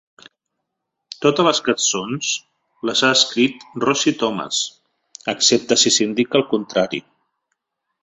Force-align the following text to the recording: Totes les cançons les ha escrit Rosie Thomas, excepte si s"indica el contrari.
Totes 1.25 1.45
les 1.47 1.59
cançons 1.67 2.31
les 2.91 3.05
ha 3.05 3.11
escrit 3.19 3.67
Rosie 3.85 4.17
Thomas, 4.25 4.65
excepte 5.37 5.81
si 5.85 5.93
s"indica 5.97 6.43
el 6.45 6.51
contrari. 6.57 7.07